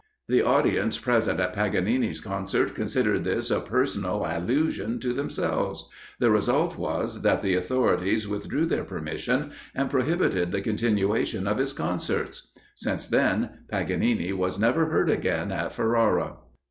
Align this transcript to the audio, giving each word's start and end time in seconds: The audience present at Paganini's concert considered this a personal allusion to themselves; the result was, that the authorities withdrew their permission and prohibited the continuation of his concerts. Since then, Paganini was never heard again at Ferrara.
The 0.27 0.41
audience 0.41 0.97
present 0.97 1.39
at 1.39 1.53
Paganini's 1.53 2.19
concert 2.19 2.73
considered 2.73 3.23
this 3.23 3.51
a 3.51 3.59
personal 3.59 4.25
allusion 4.27 4.97
to 4.99 5.13
themselves; 5.13 5.87
the 6.17 6.31
result 6.31 6.75
was, 6.75 7.21
that 7.21 7.43
the 7.43 7.53
authorities 7.53 8.27
withdrew 8.27 8.65
their 8.65 8.83
permission 8.83 9.51
and 9.75 9.91
prohibited 9.91 10.51
the 10.51 10.61
continuation 10.61 11.45
of 11.45 11.59
his 11.59 11.71
concerts. 11.71 12.47
Since 12.73 13.05
then, 13.05 13.59
Paganini 13.69 14.33
was 14.33 14.57
never 14.57 14.87
heard 14.87 15.11
again 15.11 15.51
at 15.51 15.71
Ferrara. 15.71 16.37